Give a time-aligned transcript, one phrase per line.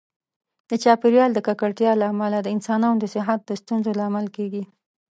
[0.69, 4.63] د چاپیریال د ککړتیا له امله د انسانانو د صحت د ستونزو لامل کېږي.